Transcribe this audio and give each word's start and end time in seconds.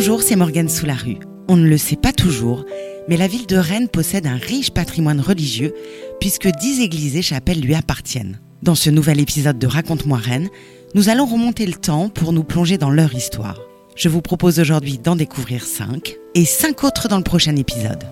Bonjour, 0.00 0.22
c'est 0.22 0.36
Morgane 0.36 0.68
Soularue. 0.68 1.18
On 1.48 1.56
ne 1.56 1.66
le 1.66 1.76
sait 1.76 1.96
pas 1.96 2.12
toujours, 2.12 2.64
mais 3.08 3.16
la 3.16 3.26
ville 3.26 3.48
de 3.48 3.56
Rennes 3.56 3.88
possède 3.88 4.28
un 4.28 4.36
riche 4.36 4.70
patrimoine 4.70 5.20
religieux 5.20 5.74
puisque 6.20 6.46
dix 6.60 6.80
églises 6.80 7.16
et 7.16 7.22
chapelles 7.22 7.60
lui 7.60 7.74
appartiennent. 7.74 8.38
Dans 8.62 8.76
ce 8.76 8.90
nouvel 8.90 9.18
épisode 9.18 9.58
de 9.58 9.66
Raconte-moi 9.66 10.18
Rennes, 10.18 10.50
nous 10.94 11.08
allons 11.08 11.26
remonter 11.26 11.66
le 11.66 11.74
temps 11.74 12.10
pour 12.10 12.32
nous 12.32 12.44
plonger 12.44 12.78
dans 12.78 12.90
leur 12.90 13.12
histoire. 13.12 13.58
Je 13.96 14.08
vous 14.08 14.22
propose 14.22 14.60
aujourd'hui 14.60 14.98
d'en 14.98 15.16
découvrir 15.16 15.64
cinq 15.64 16.14
et 16.36 16.44
cinq 16.44 16.84
autres 16.84 17.08
dans 17.08 17.18
le 17.18 17.24
prochain 17.24 17.56
épisode. 17.56 18.04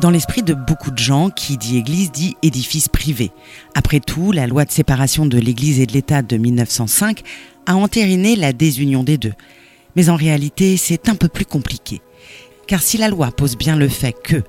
Dans 0.00 0.08
l'esprit 0.08 0.42
de 0.42 0.54
beaucoup 0.54 0.90
de 0.90 0.98
gens, 0.98 1.28
qui 1.28 1.58
dit 1.58 1.76
église 1.76 2.10
dit 2.10 2.34
édifice 2.42 2.88
privé. 2.88 3.30
Après 3.74 4.00
tout, 4.00 4.32
la 4.32 4.46
loi 4.46 4.64
de 4.64 4.70
séparation 4.70 5.26
de 5.26 5.36
l'église 5.36 5.78
et 5.78 5.84
de 5.84 5.92
l'État 5.92 6.22
de 6.22 6.38
1905 6.38 7.20
a 7.66 7.76
entériné 7.76 8.34
la 8.34 8.54
désunion 8.54 9.04
des 9.04 9.18
deux. 9.18 9.34
Mais 9.96 10.08
en 10.08 10.16
réalité, 10.16 10.78
c'est 10.78 11.10
un 11.10 11.16
peu 11.16 11.28
plus 11.28 11.44
compliqué. 11.44 12.00
Car 12.66 12.80
si 12.80 12.96
la 12.96 13.08
loi 13.10 13.30
pose 13.30 13.58
bien 13.58 13.76
le 13.76 13.88
fait 13.88 14.14
que 14.24 14.42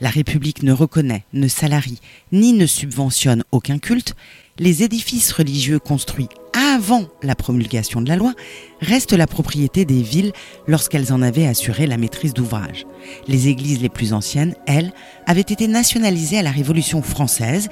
la 0.00 0.08
République 0.08 0.62
ne 0.62 0.72
reconnaît, 0.72 1.24
ne 1.34 1.48
salarie, 1.48 2.00
ni 2.32 2.54
ne 2.54 2.64
subventionne 2.64 3.44
aucun 3.52 3.78
culte, 3.78 4.16
les 4.58 4.84
édifices 4.84 5.32
religieux 5.32 5.80
construits 5.80 6.28
avant 6.54 7.06
la 7.22 7.34
promulgation 7.34 8.00
de 8.00 8.08
la 8.08 8.16
loi 8.16 8.32
restent 8.80 9.12
la 9.12 9.26
propriété 9.26 9.84
des 9.84 10.02
villes 10.02 10.32
lorsqu'elles 10.66 11.12
en 11.12 11.20
avaient 11.20 11.46
assuré 11.46 11.86
la 11.86 11.96
maîtrise 11.96 12.32
d'ouvrage. 12.32 12.86
Les 13.26 13.48
églises 13.48 13.82
les 13.82 13.88
plus 13.88 14.12
anciennes, 14.12 14.54
elles, 14.66 14.92
avaient 15.26 15.40
été 15.40 15.66
nationalisées 15.66 16.38
à 16.38 16.42
la 16.42 16.50
Révolution 16.50 17.02
française 17.02 17.68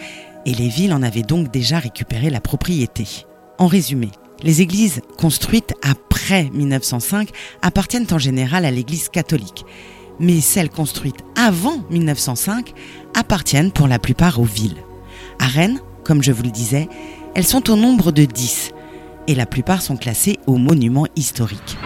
et 0.47 0.55
les 0.55 0.69
villes 0.69 0.93
en 0.93 1.03
avaient 1.03 1.23
donc 1.23 1.51
déjà 1.53 1.79
récupéré 1.79 2.29
la 2.29 2.41
propriété. 2.41 3.07
En 3.59 3.67
résumé, 3.69 4.09
les 4.43 4.61
églises 4.61 5.01
construites 5.17 5.75
après 5.83 6.51
1905 6.52 7.29
appartiennent 7.63 8.07
en 8.11 8.19
général 8.19 8.65
à 8.65 8.71
l'église 8.71 9.09
catholique, 9.09 9.65
mais 10.19 10.41
celles 10.41 10.71
construites 10.71 11.23
avant 11.37 11.85
1905 11.91 12.73
appartiennent 13.15 13.71
pour 13.71 13.87
la 13.87 13.99
plupart 13.99 14.41
aux 14.41 14.45
villes. 14.45 14.83
À 15.39 15.46
Rennes, 15.46 15.80
comme 16.05 16.23
je 16.23 16.33
vous 16.33 16.43
le 16.43 16.51
disais, 16.51 16.89
elles 17.35 17.47
sont 17.47 17.71
au 17.71 17.77
nombre 17.77 18.13
de 18.13 18.25
10 18.25 18.71
et 19.29 19.35
la 19.35 19.47
plupart 19.47 19.83
sont 19.83 19.97
classées 19.97 20.39
aux 20.47 20.57
monuments 20.57 21.07
historiques. 21.17 21.77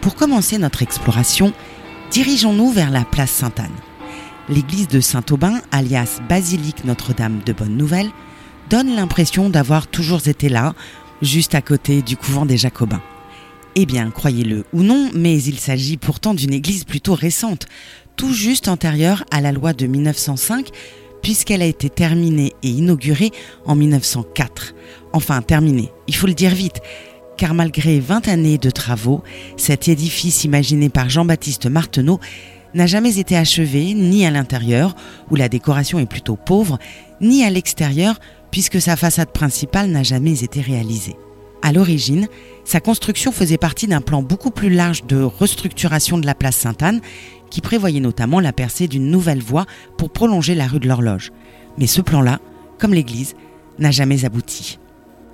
Pour 0.00 0.14
commencer 0.14 0.58
notre 0.58 0.82
exploration, 0.82 1.52
dirigeons-nous 2.10 2.72
vers 2.72 2.90
la 2.90 3.04
place 3.04 3.30
Sainte-Anne. 3.30 3.68
L'église 4.48 4.88
de 4.88 5.00
Saint-Aubin, 5.00 5.60
alias 5.70 6.20
Basilique 6.28 6.84
Notre-Dame 6.84 7.40
de 7.44 7.52
Bonne 7.52 7.76
Nouvelle, 7.76 8.10
donne 8.70 8.94
l'impression 8.94 9.50
d'avoir 9.50 9.86
toujours 9.86 10.26
été 10.26 10.48
là, 10.48 10.74
juste 11.22 11.54
à 11.54 11.62
côté 11.62 12.02
du 12.02 12.16
couvent 12.16 12.46
des 12.46 12.56
Jacobins. 12.56 13.02
Eh 13.76 13.86
bien, 13.86 14.10
croyez-le 14.10 14.64
ou 14.72 14.82
non, 14.82 15.10
mais 15.14 15.40
il 15.40 15.58
s'agit 15.58 15.96
pourtant 15.96 16.34
d'une 16.34 16.52
église 16.52 16.84
plutôt 16.84 17.14
récente, 17.14 17.66
tout 18.20 18.34
juste 18.34 18.68
antérieure 18.68 19.24
à 19.30 19.40
la 19.40 19.50
loi 19.50 19.72
de 19.72 19.86
1905, 19.86 20.68
puisqu'elle 21.22 21.62
a 21.62 21.64
été 21.64 21.88
terminée 21.88 22.52
et 22.62 22.68
inaugurée 22.68 23.30
en 23.64 23.74
1904. 23.74 24.74
Enfin, 25.14 25.40
terminée, 25.40 25.90
il 26.06 26.14
faut 26.14 26.26
le 26.26 26.34
dire 26.34 26.54
vite, 26.54 26.82
car 27.38 27.54
malgré 27.54 27.98
20 27.98 28.28
années 28.28 28.58
de 28.58 28.68
travaux, 28.68 29.22
cet 29.56 29.88
édifice 29.88 30.44
imaginé 30.44 30.90
par 30.90 31.08
Jean-Baptiste 31.08 31.64
Marteneau 31.64 32.20
n'a 32.74 32.84
jamais 32.84 33.18
été 33.18 33.38
achevé 33.38 33.94
ni 33.94 34.26
à 34.26 34.30
l'intérieur, 34.30 34.96
où 35.30 35.34
la 35.34 35.48
décoration 35.48 35.98
est 35.98 36.04
plutôt 36.04 36.36
pauvre, 36.36 36.78
ni 37.22 37.42
à 37.42 37.48
l'extérieur, 37.48 38.20
puisque 38.50 38.82
sa 38.82 38.96
façade 38.96 39.32
principale 39.32 39.88
n'a 39.88 40.02
jamais 40.02 40.44
été 40.44 40.60
réalisée. 40.60 41.16
À 41.62 41.72
l'origine, 41.72 42.28
sa 42.64 42.80
construction 42.80 43.32
faisait 43.32 43.58
partie 43.58 43.86
d'un 43.86 44.00
plan 44.00 44.22
beaucoup 44.22 44.50
plus 44.50 44.70
large 44.70 45.04
de 45.04 45.22
restructuration 45.22 46.18
de 46.18 46.26
la 46.26 46.34
place 46.34 46.56
Sainte-Anne, 46.56 47.00
qui 47.50 47.60
prévoyait 47.60 48.00
notamment 48.00 48.40
la 48.40 48.52
percée 48.52 48.88
d'une 48.88 49.10
nouvelle 49.10 49.42
voie 49.42 49.66
pour 49.98 50.10
prolonger 50.10 50.54
la 50.54 50.66
rue 50.66 50.80
de 50.80 50.88
l'Horloge. 50.88 51.32
Mais 51.78 51.86
ce 51.86 52.00
plan-là, 52.00 52.40
comme 52.78 52.94
l'église, 52.94 53.34
n'a 53.78 53.90
jamais 53.90 54.24
abouti. 54.24 54.78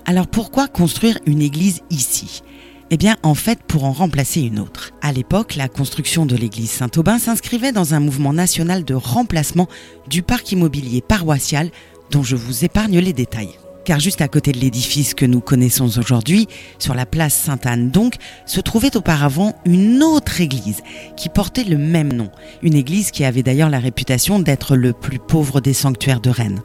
Alors 0.05 0.27
pourquoi 0.27 0.69
construire 0.69 1.19
une 1.27 1.43
église 1.43 1.83
ici? 1.91 2.43
Eh 2.91 2.97
bien, 2.97 3.17
en 3.25 3.35
fait, 3.35 3.59
pour 3.67 3.85
en 3.85 3.93
remplacer 3.93 4.43
une 4.43 4.61
autre. 4.61 4.93
À 5.03 5.13
l'époque, 5.13 5.57
la 5.57 5.69
construction 5.69 6.25
de 6.25 6.37
l'église 6.37 6.71
Saint-Aubin 6.71 7.19
s'inscrivait 7.19 7.73
dans 7.73 7.95
un 7.95 8.01
mouvement 8.01 8.33
national 8.33 8.85
de 8.85 8.95
remplacement 8.95 9.67
du 10.09 10.23
parc 10.23 10.53
immobilier 10.53 11.01
paroissial 11.01 11.71
dont 12.13 12.23
je 12.23 12.37
vous 12.37 12.65
épargne 12.65 13.01
les 13.01 13.13
détails. 13.13 13.59
Car 13.87 14.01
juste 14.01 14.21
à 14.21 14.27
côté 14.27 14.51
de 14.51 14.59
l'édifice 14.59 15.15
que 15.15 15.25
nous 15.25 15.41
connaissons 15.41 15.97
aujourd'hui, 15.97 16.49
sur 16.81 16.93
la 16.93 17.07
place 17.07 17.35
Sainte-Anne 17.35 17.91
donc, 17.91 18.17
se 18.45 18.61
trouvait 18.61 18.97
auparavant 18.97 19.55
une 19.65 20.03
autre 20.03 20.41
église 20.41 20.83
qui 21.17 21.29
portait 21.29 21.63
le 21.63 21.79
même 21.79 22.13
nom. 22.13 22.33
Une 22.63 22.75
église 22.75 23.13
qui 23.13 23.25
avait 23.25 23.45
d'ailleurs 23.45 23.71
la 23.71 23.79
réputation 23.79 24.41
d'être 24.41 24.75
le 24.75 24.93
plus 24.93 25.21
pauvre 25.21 25.61
des 25.61 25.73
sanctuaires 25.73 26.21
de 26.21 26.31
Rennes. 26.31 26.63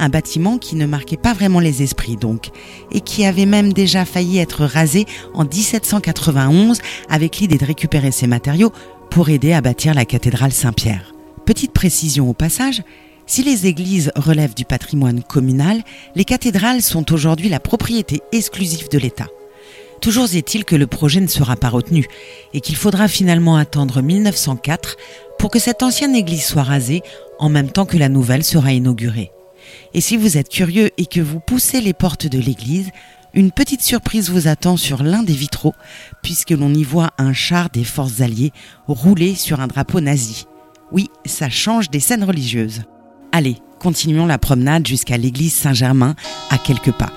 Un 0.00 0.08
bâtiment 0.08 0.58
qui 0.58 0.74
ne 0.74 0.86
marquait 0.86 1.16
pas 1.16 1.34
vraiment 1.34 1.60
les 1.60 1.84
esprits 1.84 2.16
donc, 2.16 2.50
et 2.90 3.00
qui 3.00 3.24
avait 3.24 3.46
même 3.46 3.72
déjà 3.72 4.04
failli 4.04 4.38
être 4.38 4.64
rasé 4.64 5.06
en 5.34 5.44
1791 5.44 6.80
avec 7.08 7.36
l'idée 7.38 7.58
de 7.58 7.64
récupérer 7.64 8.10
ses 8.10 8.26
matériaux 8.26 8.72
pour 9.12 9.28
aider 9.28 9.52
à 9.52 9.60
bâtir 9.60 9.94
la 9.94 10.04
cathédrale 10.04 10.52
Saint-Pierre. 10.52 11.14
Petite 11.44 11.72
précision 11.72 12.28
au 12.28 12.34
passage, 12.34 12.82
si 13.26 13.42
les 13.42 13.66
églises 13.66 14.12
relèvent 14.14 14.54
du 14.54 14.64
patrimoine 14.64 15.22
communal, 15.22 15.82
les 16.14 16.24
cathédrales 16.24 16.82
sont 16.82 17.12
aujourd'hui 17.12 17.48
la 17.48 17.60
propriété 17.60 18.22
exclusive 18.32 18.88
de 18.88 18.98
l'État. 18.98 19.26
Toujours 20.00 20.32
est-il 20.34 20.64
que 20.64 20.76
le 20.76 20.86
projet 20.86 21.20
ne 21.20 21.26
sera 21.26 21.56
pas 21.56 21.68
retenu 21.68 22.06
et 22.54 22.60
qu'il 22.60 22.76
faudra 22.76 23.08
finalement 23.08 23.56
attendre 23.56 24.02
1904 24.02 24.96
pour 25.38 25.50
que 25.50 25.58
cette 25.58 25.82
ancienne 25.82 26.14
église 26.14 26.44
soit 26.44 26.62
rasée 26.62 27.02
en 27.38 27.48
même 27.48 27.70
temps 27.70 27.86
que 27.86 27.96
la 27.96 28.08
nouvelle 28.08 28.44
sera 28.44 28.72
inaugurée. 28.72 29.32
Et 29.94 30.00
si 30.00 30.16
vous 30.16 30.36
êtes 30.36 30.48
curieux 30.48 30.90
et 30.96 31.06
que 31.06 31.20
vous 31.20 31.40
poussez 31.40 31.80
les 31.80 31.94
portes 31.94 32.26
de 32.26 32.38
l'église, 32.38 32.90
une 33.34 33.50
petite 33.50 33.82
surprise 33.82 34.30
vous 34.30 34.48
attend 34.48 34.76
sur 34.76 35.02
l'un 35.02 35.22
des 35.22 35.34
vitraux 35.34 35.74
puisque 36.22 36.50
l'on 36.50 36.72
y 36.72 36.84
voit 36.84 37.10
un 37.18 37.32
char 37.32 37.70
des 37.70 37.84
forces 37.84 38.20
alliées 38.20 38.52
roulé 38.86 39.34
sur 39.34 39.60
un 39.60 39.66
drapeau 39.66 40.00
nazi. 40.00 40.46
Oui, 40.92 41.08
ça 41.24 41.50
change 41.50 41.90
des 41.90 42.00
scènes 42.00 42.24
religieuses. 42.24 42.82
Allez, 43.38 43.58
continuons 43.80 44.24
la 44.24 44.38
promenade 44.38 44.86
jusqu'à 44.86 45.18
l'église 45.18 45.52
Saint-Germain, 45.52 46.16
à 46.48 46.56
quelques 46.56 46.92
pas. 46.92 47.12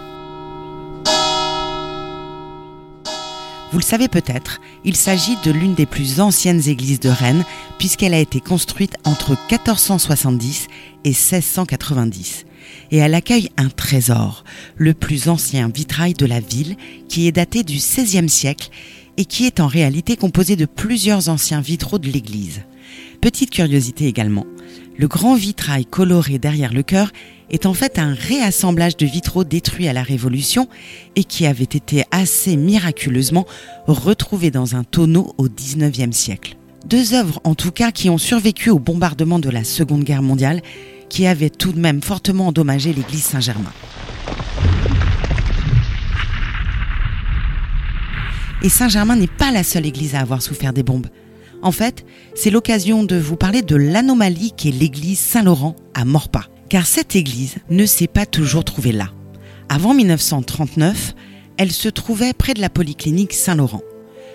Vous 3.72 3.78
le 3.78 3.84
savez 3.84 4.10
peut-être, 4.10 4.60
il 4.84 4.98
s'agit 4.98 5.38
de 5.46 5.52
l'une 5.52 5.76
des 5.76 5.86
plus 5.86 6.20
anciennes 6.20 6.68
églises 6.68 7.00
de 7.00 7.08
Rennes, 7.08 7.46
puisqu'elle 7.78 8.14
a 8.14 8.20
été 8.20 8.42
construite 8.42 8.98
entre 9.06 9.30
1470 9.50 10.68
et 11.06 11.12
1690. 11.12 12.46
Et 12.92 12.98
elle 12.98 13.16
accueille 13.16 13.50
un 13.56 13.70
trésor, 13.70 14.44
le 14.76 14.94
plus 14.94 15.30
ancien 15.30 15.70
vitrail 15.74 16.16
de 16.16 16.26
la 16.26 16.42
ville, 16.42 16.76
qui 17.08 17.28
est 17.28 17.32
daté 17.32 17.64
du 17.64 17.76
XVIe 17.76 18.28
siècle 18.28 18.72
et 19.16 19.24
qui 19.24 19.46
est 19.46 19.62
en 19.62 19.68
réalité 19.68 20.18
composé 20.18 20.58
de 20.58 20.66
plusieurs 20.66 21.30
anciens 21.30 21.62
vitraux 21.62 21.98
de 21.98 22.10
l'église. 22.10 22.64
Petite 23.22 23.52
curiosité 23.52 24.08
également, 24.08 24.46
le 25.00 25.08
grand 25.08 25.34
vitrail 25.34 25.86
coloré 25.86 26.40
derrière 26.40 26.74
le 26.74 26.84
chœur 26.84 27.14
est 27.50 27.66
en 27.66 27.74
fait 27.74 28.00
un 28.00 28.14
réassemblage 28.14 28.98
de 28.98 29.06
vitraux 29.06 29.46
détruits 29.46 29.88
à 29.88 29.94
la 29.94 30.04
Révolution 30.04 30.68
et 31.16 31.24
qui 31.24 31.46
avaient 31.46 31.64
été 31.64 32.04
assez 32.12 32.58
miraculeusement 32.58 33.46
retrouvés 33.88 34.52
dans 34.52 34.76
un 34.76 34.84
tonneau 34.84 35.34
au 35.38 35.48
XIXe 35.48 36.16
siècle. 36.16 36.58
Deux 36.86 37.14
œuvres 37.14 37.40
en 37.46 37.56
tout 37.56 37.72
cas 37.72 37.92
qui 37.94 38.10
ont 38.10 38.18
survécu 38.18 38.72
au 38.72 38.78
bombardement 38.78 39.40
de 39.40 39.50
la 39.50 39.64
Seconde 39.64 40.04
Guerre 40.04 40.22
mondiale 40.22 40.62
qui 41.08 41.28
avait 41.28 41.50
tout 41.50 41.72
de 41.72 41.80
même 41.80 42.02
fortement 42.02 42.48
endommagé 42.48 42.92
l'église 42.92 43.24
Saint-Germain. 43.24 43.72
Et 48.62 48.70
Saint-Germain 48.70 49.16
n'est 49.16 49.28
pas 49.28 49.52
la 49.52 49.64
seule 49.64 49.86
église 49.86 50.16
à 50.16 50.20
avoir 50.20 50.42
souffert 50.42 50.74
des 50.74 50.84
bombes. 50.84 51.08
En 51.62 51.72
fait, 51.72 52.06
c'est 52.36 52.52
l'occasion 52.52 53.04
de 53.04 53.18
vous 53.18 53.36
parler 53.36 53.62
de 53.62 53.76
l'anomalie 53.76 54.54
qu'est 54.56 54.72
l'église 54.72 55.20
Saint-Laurent 55.20 55.76
à 55.94 56.06
Morpas. 56.06 56.46
Car 56.70 56.86
cette 56.86 57.16
église 57.16 57.56
ne 57.70 57.86
s'est 57.86 58.08
pas 58.08 58.26
toujours 58.26 58.64
trouvée 58.64 58.92
là. 58.92 59.10
Avant 59.68 59.94
1939, 59.94 61.16
elle 61.58 61.72
se 61.72 61.90
trouvait 61.90 62.34
près 62.34 62.54
de 62.54 62.62
la 62.62 62.70
polyclinique 62.70 63.34
Saint-Laurent. 63.34 63.82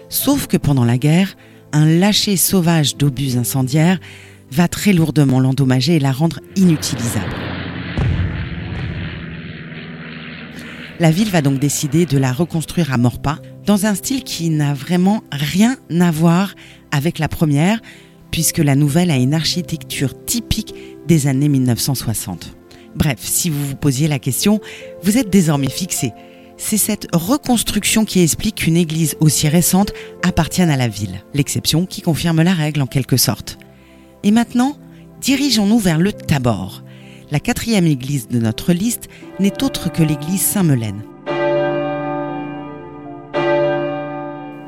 Sauf 0.08 0.46
que 0.46 0.56
pendant 0.56 0.84
la 0.84 0.98
guerre, 0.98 1.36
un 1.72 1.86
lâcher 1.86 2.36
sauvage 2.36 2.96
d'obus 2.96 3.36
incendiaires 3.36 3.98
va 4.50 4.68
très 4.68 4.92
lourdement 4.92 5.40
l'endommager 5.40 5.96
et 5.96 6.00
la 6.00 6.12
rendre 6.12 6.40
inutilisable. 6.56 7.34
La 11.00 11.10
ville 11.10 11.30
va 11.30 11.42
donc 11.42 11.58
décider 11.58 12.06
de 12.06 12.18
la 12.18 12.32
reconstruire 12.32 12.92
à 12.92 12.98
Morpas 12.98 13.38
dans 13.66 13.86
un 13.86 13.94
style 13.94 14.22
qui 14.22 14.50
n'a 14.50 14.74
vraiment 14.74 15.24
rien 15.32 15.76
à 16.00 16.10
voir 16.10 16.54
avec 16.94 17.18
la 17.18 17.28
première, 17.28 17.80
puisque 18.30 18.58
la 18.58 18.76
nouvelle 18.76 19.10
a 19.10 19.16
une 19.16 19.34
architecture 19.34 20.14
typique 20.24 20.74
des 21.08 21.26
années 21.26 21.48
1960. 21.48 22.56
Bref, 22.94 23.18
si 23.18 23.50
vous 23.50 23.66
vous 23.66 23.76
posiez 23.76 24.06
la 24.06 24.20
question, 24.20 24.60
vous 25.02 25.18
êtes 25.18 25.28
désormais 25.28 25.68
fixé. 25.68 26.12
C'est 26.56 26.76
cette 26.76 27.08
reconstruction 27.12 28.04
qui 28.04 28.20
explique 28.20 28.54
qu'une 28.56 28.76
église 28.76 29.16
aussi 29.18 29.48
récente 29.48 29.92
appartienne 30.22 30.70
à 30.70 30.76
la 30.76 30.86
ville, 30.86 31.24
l'exception 31.34 31.84
qui 31.84 32.00
confirme 32.00 32.42
la 32.42 32.54
règle 32.54 32.80
en 32.80 32.86
quelque 32.86 33.16
sorte. 33.16 33.58
Et 34.22 34.30
maintenant, 34.30 34.76
dirigeons-nous 35.20 35.80
vers 35.80 35.98
le 35.98 36.12
Tabor. 36.12 36.84
La 37.32 37.40
quatrième 37.40 37.88
église 37.88 38.28
de 38.28 38.38
notre 38.38 38.72
liste 38.72 39.08
n'est 39.40 39.64
autre 39.64 39.90
que 39.90 40.04
l'église 40.04 40.42
Saint-Melaine. 40.42 41.02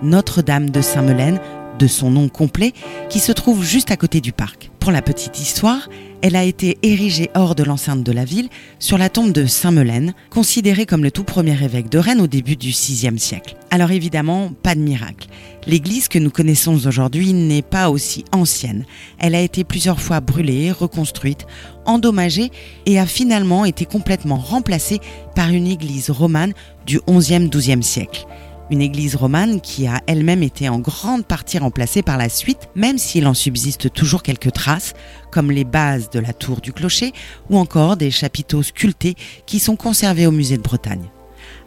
Notre-Dame 0.03 0.71
de 0.71 0.81
Saint-Melaine, 0.81 1.41
de 1.79 1.87
son 1.87 2.11
nom 2.11 2.29
complet, 2.29 2.73
qui 3.09 3.19
se 3.19 3.33
trouve 3.33 3.65
juste 3.65 3.91
à 3.91 3.97
côté 3.97 4.21
du 4.21 4.33
parc. 4.33 4.71
Pour 4.81 4.93
la 4.93 5.03
petite 5.03 5.41
histoire, 5.41 5.89
elle 6.23 6.37
a 6.37 6.45
été 6.45 6.79
érigée 6.83 7.31
hors 7.35 7.55
de 7.55 7.63
l'enceinte 7.63 8.03
de 8.03 8.13
la 8.13 8.25
ville, 8.25 8.49
sur 8.79 8.99
la 8.99 9.09
tombe 9.09 9.33
de 9.33 9.47
Saint-Melaine, 9.47 10.15
considéré 10.31 10.87
comme 10.87 11.03
le 11.03 11.11
tout 11.11 11.25
premier 11.25 11.61
évêque 11.63 11.89
de 11.89 11.99
Rennes 11.99 12.21
au 12.21 12.27
début 12.27 12.57
du 12.57 12.69
VIe 12.71 13.19
siècle. 13.19 13.57
Alors 13.71 13.91
évidemment, 13.91 14.53
pas 14.63 14.75
de 14.75 14.81
miracle. 14.81 15.29
L'église 15.67 16.09
que 16.09 16.19
nous 16.19 16.31
connaissons 16.31 16.87
aujourd'hui 16.87 17.33
n'est 17.33 17.63
pas 17.63 17.91
aussi 17.91 18.25
ancienne. 18.33 18.85
Elle 19.19 19.35
a 19.35 19.41
été 19.41 19.65
plusieurs 19.65 20.01
fois 20.01 20.21
brûlée, 20.21 20.71
reconstruite, 20.71 21.47
endommagée 21.85 22.51
et 22.87 22.99
a 22.99 23.07
finalement 23.07 23.65
été 23.65 23.85
complètement 23.85 24.37
remplacée 24.37 25.01
par 25.35 25.51
une 25.51 25.67
église 25.67 26.11
romane 26.11 26.55
du 26.87 27.01
XIe-XIIe 27.09 27.83
siècle 27.83 28.27
une 28.71 28.83
église 28.83 29.15
romane 29.15 29.61
qui 29.61 29.87
a 29.87 30.01
elle-même 30.07 30.43
été 30.43 30.69
en 30.69 30.79
grande 30.79 31.25
partie 31.25 31.59
remplacée 31.59 32.03
par 32.03 32.17
la 32.17 32.29
suite, 32.29 32.69
même 32.75 32.99
s'il 32.99 33.27
en 33.27 33.35
subsiste 33.35 33.93
toujours 33.93 34.23
quelques 34.23 34.53
traces, 34.53 34.95
comme 35.31 35.51
les 35.51 35.65
bases 35.65 36.11
de 36.11 36.19
la 36.19 36.33
tour 36.33 36.61
du 36.61 36.73
clocher 36.73 37.13
ou 37.51 37.59
encore 37.59 37.97
des 37.97 38.11
chapiteaux 38.11 38.63
sculptés 38.63 39.15
qui 39.47 39.59
sont 39.59 39.77
conservés 39.77 40.27
au 40.27 40.33
musée 40.33 40.57
de 40.57 40.63
Bretagne. 40.63 41.11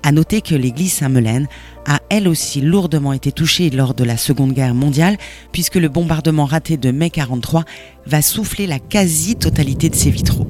À 0.04 0.12
noter 0.12 0.42
que 0.42 0.56
l'église 0.56 0.94
Saint-Melaine 0.94 1.48
a 1.86 2.00
elle 2.10 2.28
aussi 2.28 2.62
lourdement 2.62 3.14
été 3.14 3.32
touchée 3.32 3.70
lors 3.70 3.94
de 3.94 4.04
la 4.04 4.18
Seconde 4.18 4.54
Guerre 4.54 4.74
mondiale, 4.74 5.18
puisque 5.52 5.76
le 5.76 5.90
bombardement 5.90 6.46
raté 6.46 6.78
de 6.78 6.92
mai 6.92 7.10
43 7.10 7.66
va 8.06 8.22
souffler 8.22 8.66
la 8.66 8.80
quasi-totalité 8.80 9.90
de 9.90 9.96
ses 9.96 10.10
vitraux. 10.10 10.48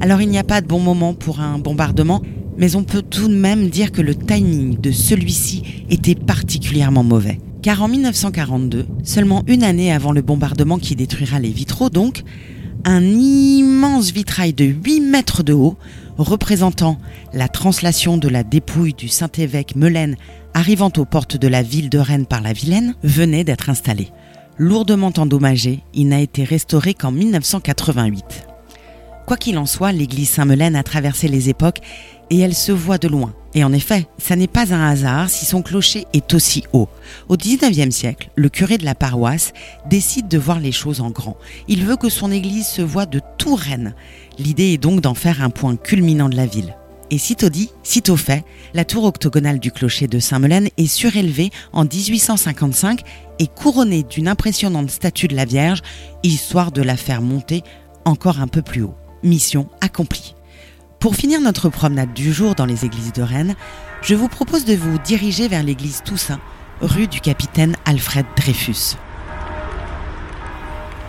Alors 0.00 0.22
il 0.22 0.28
n'y 0.28 0.38
a 0.38 0.44
pas 0.44 0.60
de 0.60 0.66
bon 0.66 0.80
moment 0.80 1.14
pour 1.14 1.40
un 1.40 1.58
bombardement, 1.58 2.22
mais 2.56 2.76
on 2.76 2.84
peut 2.84 3.02
tout 3.02 3.28
de 3.28 3.34
même 3.34 3.68
dire 3.68 3.92
que 3.92 4.02
le 4.02 4.14
timing 4.14 4.80
de 4.80 4.90
celui-ci 4.90 5.84
était 5.88 6.14
particulièrement 6.14 7.04
mauvais. 7.04 7.40
Car 7.62 7.82
en 7.82 7.88
1942, 7.88 8.86
seulement 9.04 9.44
une 9.46 9.62
année 9.62 9.92
avant 9.92 10.12
le 10.12 10.22
bombardement 10.22 10.78
qui 10.78 10.96
détruira 10.96 11.38
les 11.38 11.50
vitraux 11.50 11.90
donc, 11.90 12.22
un 12.84 13.02
immense 13.02 14.10
vitrail 14.10 14.54
de 14.54 14.64
8 14.64 15.00
mètres 15.00 15.42
de 15.42 15.52
haut, 15.52 15.76
représentant 16.16 16.98
la 17.32 17.48
translation 17.48 18.16
de 18.16 18.28
la 18.28 18.42
dépouille 18.42 18.94
du 18.94 19.08
Saint-Évêque 19.08 19.76
Melaine 19.76 20.16
arrivant 20.54 20.90
aux 20.96 21.04
portes 21.04 21.36
de 21.36 21.48
la 21.48 21.62
ville 21.62 21.90
de 21.90 21.98
Rennes 21.98 22.26
par 22.26 22.40
la 22.40 22.52
Vilaine, 22.52 22.94
venait 23.02 23.44
d'être 23.44 23.70
installé. 23.70 24.08
Lourdement 24.58 25.12
endommagé, 25.16 25.80
il 25.94 26.08
n'a 26.08 26.20
été 26.20 26.44
restauré 26.44 26.94
qu'en 26.94 27.12
1988. 27.12 28.49
Quoi 29.30 29.36
qu'il 29.36 29.58
en 29.58 29.66
soit, 29.66 29.92
l'église 29.92 30.28
Saint-Melaine 30.28 30.74
a 30.74 30.82
traversé 30.82 31.28
les 31.28 31.48
époques 31.48 31.78
et 32.30 32.40
elle 32.40 32.52
se 32.52 32.72
voit 32.72 32.98
de 32.98 33.06
loin. 33.06 33.32
Et 33.54 33.62
en 33.62 33.72
effet, 33.72 34.08
ça 34.18 34.34
n'est 34.34 34.48
pas 34.48 34.74
un 34.74 34.90
hasard 34.90 35.30
si 35.30 35.46
son 35.46 35.62
clocher 35.62 36.04
est 36.12 36.34
aussi 36.34 36.64
haut. 36.72 36.88
Au 37.28 37.36
XIXe 37.36 37.94
siècle, 37.94 38.30
le 38.34 38.48
curé 38.48 38.76
de 38.76 38.84
la 38.84 38.96
paroisse 38.96 39.52
décide 39.88 40.26
de 40.26 40.36
voir 40.36 40.58
les 40.58 40.72
choses 40.72 41.00
en 41.00 41.10
grand. 41.10 41.36
Il 41.68 41.84
veut 41.84 41.94
que 41.94 42.08
son 42.08 42.32
église 42.32 42.66
se 42.66 42.82
voie 42.82 43.06
de 43.06 43.20
tout 43.38 43.54
Rennes. 43.54 43.94
L'idée 44.36 44.72
est 44.72 44.82
donc 44.82 45.00
d'en 45.00 45.14
faire 45.14 45.44
un 45.44 45.50
point 45.50 45.76
culminant 45.76 46.28
de 46.28 46.34
la 46.34 46.46
ville. 46.46 46.74
Et 47.12 47.18
sitôt 47.18 47.50
dit, 47.50 47.70
sitôt 47.84 48.16
fait, 48.16 48.44
la 48.74 48.84
tour 48.84 49.04
octogonale 49.04 49.60
du 49.60 49.70
clocher 49.70 50.08
de 50.08 50.18
Saint-Melaine 50.18 50.70
est 50.76 50.88
surélevée 50.88 51.50
en 51.72 51.84
1855 51.84 53.02
et 53.38 53.46
couronnée 53.46 54.02
d'une 54.02 54.26
impressionnante 54.26 54.90
statue 54.90 55.28
de 55.28 55.36
la 55.36 55.44
Vierge, 55.44 55.82
histoire 56.24 56.72
de 56.72 56.82
la 56.82 56.96
faire 56.96 57.22
monter 57.22 57.62
encore 58.04 58.40
un 58.40 58.48
peu 58.48 58.62
plus 58.62 58.82
haut. 58.82 58.96
Mission 59.22 59.68
accomplie. 59.80 60.34
Pour 60.98 61.14
finir 61.14 61.40
notre 61.40 61.68
promenade 61.68 62.12
du 62.12 62.32
jour 62.32 62.54
dans 62.54 62.66
les 62.66 62.84
églises 62.84 63.12
de 63.12 63.22
Rennes, 63.22 63.54
je 64.02 64.14
vous 64.14 64.28
propose 64.28 64.64
de 64.64 64.74
vous 64.74 64.98
diriger 64.98 65.48
vers 65.48 65.62
l'église 65.62 66.02
Toussaint, 66.04 66.40
rue 66.80 67.06
du 67.06 67.20
capitaine 67.20 67.76
Alfred 67.84 68.26
Dreyfus. 68.36 68.96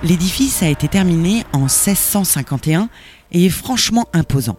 L'édifice 0.04 0.64
a 0.64 0.70
été 0.70 0.88
terminé 0.88 1.44
en 1.54 1.62
1651 1.62 2.90
et 3.32 3.46
est 3.46 3.50
franchement 3.50 4.08
imposant. 4.14 4.58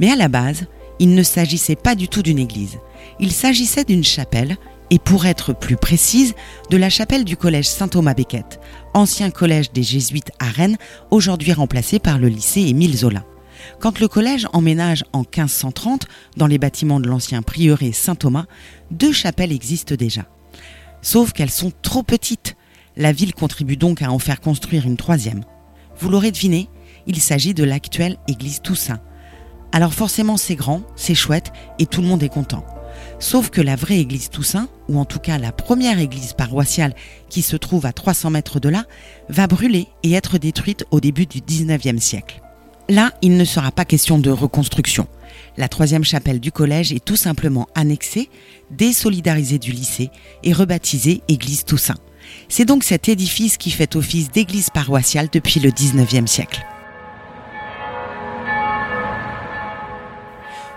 Mais 0.00 0.10
à 0.10 0.16
la 0.16 0.28
base, 0.28 0.66
il 0.98 1.14
ne 1.14 1.22
s'agissait 1.22 1.76
pas 1.76 1.94
du 1.94 2.08
tout 2.08 2.22
d'une 2.22 2.38
église. 2.38 2.78
Il 3.20 3.32
s'agissait 3.32 3.84
d'une 3.84 4.04
chapelle, 4.04 4.56
et 4.90 4.98
pour 4.98 5.26
être 5.26 5.52
plus 5.52 5.76
précise, 5.76 6.34
de 6.70 6.76
la 6.76 6.90
chapelle 6.90 7.24
du 7.24 7.36
collège 7.36 7.68
Saint-Thomas-Becket, 7.68 8.60
ancien 8.94 9.30
collège 9.30 9.72
des 9.72 9.82
jésuites 9.82 10.32
à 10.38 10.46
Rennes, 10.46 10.78
aujourd'hui 11.10 11.52
remplacé 11.52 11.98
par 11.98 12.18
le 12.18 12.28
lycée 12.28 12.62
Émile 12.62 12.96
Zola. 12.96 13.24
Quand 13.80 14.00
le 14.00 14.08
collège 14.08 14.46
emménage 14.52 15.04
en 15.12 15.20
1530 15.20 16.06
dans 16.36 16.46
les 16.46 16.58
bâtiments 16.58 17.00
de 17.00 17.08
l'ancien 17.08 17.42
prieuré 17.42 17.92
Saint-Thomas, 17.92 18.46
deux 18.90 19.12
chapelles 19.12 19.52
existent 19.52 19.94
déjà. 19.94 20.26
Sauf 21.02 21.32
qu'elles 21.32 21.50
sont 21.50 21.72
trop 21.82 22.02
petites. 22.02 22.56
La 22.96 23.12
ville 23.12 23.34
contribue 23.34 23.76
donc 23.76 24.02
à 24.02 24.10
en 24.10 24.18
faire 24.18 24.40
construire 24.40 24.86
une 24.86 24.96
troisième. 24.96 25.44
Vous 25.98 26.08
l'aurez 26.08 26.30
deviné, 26.30 26.68
il 27.06 27.20
s'agit 27.20 27.54
de 27.54 27.64
l'actuelle 27.64 28.16
église 28.28 28.62
Toussaint. 28.62 29.00
Alors 29.72 29.92
forcément 29.92 30.36
c'est 30.36 30.56
grand, 30.56 30.82
c'est 30.96 31.14
chouette 31.14 31.52
et 31.78 31.86
tout 31.86 32.00
le 32.00 32.08
monde 32.08 32.22
est 32.22 32.28
content. 32.28 32.64
Sauf 33.20 33.50
que 33.50 33.60
la 33.60 33.74
vraie 33.74 33.98
église 33.98 34.30
Toussaint, 34.30 34.68
ou 34.88 34.98
en 34.98 35.04
tout 35.04 35.18
cas 35.18 35.38
la 35.38 35.50
première 35.50 35.98
église 35.98 36.34
paroissiale 36.34 36.94
qui 37.28 37.42
se 37.42 37.56
trouve 37.56 37.84
à 37.84 37.92
300 37.92 38.30
mètres 38.30 38.60
de 38.60 38.68
là, 38.68 38.84
va 39.28 39.46
brûler 39.48 39.88
et 40.04 40.12
être 40.12 40.38
détruite 40.38 40.84
au 40.92 41.00
début 41.00 41.26
du 41.26 41.40
19e 41.40 41.98
siècle. 41.98 42.40
Là, 42.88 43.12
il 43.20 43.36
ne 43.36 43.44
sera 43.44 43.72
pas 43.72 43.84
question 43.84 44.18
de 44.18 44.30
reconstruction. 44.30 45.08
La 45.56 45.68
troisième 45.68 46.04
chapelle 46.04 46.40
du 46.40 46.52
collège 46.52 46.92
est 46.92 47.04
tout 47.04 47.16
simplement 47.16 47.66
annexée, 47.74 48.30
désolidarisée 48.70 49.58
du 49.58 49.72
lycée 49.72 50.10
et 50.44 50.52
rebaptisée 50.52 51.22
Église 51.28 51.64
Toussaint. 51.64 51.98
C'est 52.48 52.64
donc 52.64 52.84
cet 52.84 53.08
édifice 53.08 53.56
qui 53.56 53.70
fait 53.70 53.96
office 53.96 54.30
d'église 54.30 54.70
paroissiale 54.70 55.28
depuis 55.32 55.60
le 55.60 55.70
19e 55.70 56.26
siècle. 56.26 56.64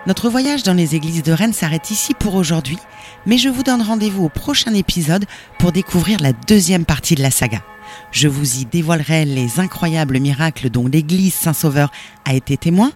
Notre 0.06 0.28
voyage 0.28 0.64
dans 0.64 0.74
les 0.74 0.96
églises 0.96 1.22
de 1.22 1.30
Rennes 1.30 1.52
s'arrête 1.52 1.92
ici 1.92 2.12
pour 2.12 2.34
aujourd'hui, 2.34 2.78
mais 3.24 3.38
je 3.38 3.48
vous 3.48 3.62
donne 3.62 3.82
rendez-vous 3.82 4.24
au 4.24 4.28
prochain 4.28 4.74
épisode 4.74 5.26
pour 5.60 5.70
découvrir 5.70 6.18
la 6.20 6.32
deuxième 6.32 6.84
partie 6.84 7.14
de 7.14 7.22
la 7.22 7.30
saga. 7.30 7.62
Je 8.10 8.26
vous 8.26 8.58
y 8.58 8.64
dévoilerai 8.64 9.24
les 9.24 9.60
incroyables 9.60 10.18
miracles 10.18 10.70
dont 10.70 10.88
l'église 10.88 11.34
Saint-Sauveur 11.34 11.92
a 12.24 12.34
été 12.34 12.56
témoin, 12.56 12.90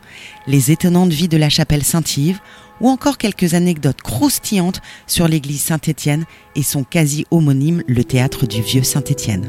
les 0.49 0.73
étonnantes 0.73 1.13
vies 1.13 1.29
de 1.29 1.37
la 1.37 1.49
chapelle 1.49 1.85
Saint-Yves, 1.85 2.41
ou 2.81 2.89
encore 2.89 3.19
quelques 3.19 3.55
anecdotes 3.55 4.03
croustillantes 4.03 4.81
sur 5.07 5.29
l'église 5.29 5.63
Saint-Étienne 5.63 6.25
et 6.57 6.63
son 6.65 6.83
quasi-homonyme, 6.83 7.85
le 7.87 8.03
théâtre 8.03 8.47
du 8.47 8.63
vieux 8.63 8.83
Saint-Étienne. 8.83 9.49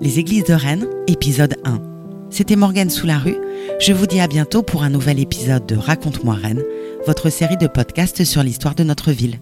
Les 0.00 0.18
églises 0.18 0.44
de 0.44 0.54
Rennes, 0.54 0.88
épisode 1.06 1.56
1. 1.64 1.89
C'était 2.30 2.56
Morgane 2.56 2.90
sous 2.90 3.06
la 3.06 3.18
rue. 3.18 3.36
Je 3.80 3.92
vous 3.92 4.06
dis 4.06 4.20
à 4.20 4.28
bientôt 4.28 4.62
pour 4.62 4.84
un 4.84 4.90
nouvel 4.90 5.18
épisode 5.18 5.66
de 5.66 5.76
Raconte-moi 5.76 6.34
Rennes, 6.34 6.62
votre 7.06 7.28
série 7.28 7.56
de 7.56 7.66
podcasts 7.66 8.24
sur 8.24 8.42
l'histoire 8.42 8.76
de 8.76 8.84
notre 8.84 9.10
ville. 9.10 9.40